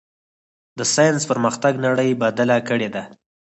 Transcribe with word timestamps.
د 0.77 0.79
ساینس 0.93 1.23
پرمختګ 1.31 1.73
نړۍ 1.85 2.09
بدله 2.23 2.57
کړې 2.69 2.89
ده. 2.95 3.03